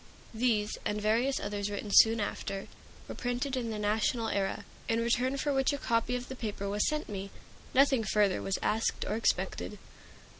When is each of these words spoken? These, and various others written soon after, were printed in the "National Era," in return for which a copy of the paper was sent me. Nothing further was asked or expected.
These, 0.33 0.79
and 0.83 0.99
various 0.99 1.39
others 1.39 1.69
written 1.69 1.91
soon 1.93 2.19
after, 2.19 2.67
were 3.07 3.13
printed 3.13 3.55
in 3.55 3.69
the 3.69 3.77
"National 3.77 4.29
Era," 4.29 4.65
in 4.89 4.99
return 4.99 5.37
for 5.37 5.53
which 5.53 5.71
a 5.73 5.77
copy 5.77 6.15
of 6.15 6.27
the 6.27 6.35
paper 6.35 6.67
was 6.67 6.87
sent 6.89 7.07
me. 7.07 7.29
Nothing 7.75 8.03
further 8.03 8.41
was 8.41 8.57
asked 8.63 9.05
or 9.07 9.13
expected. 9.13 9.77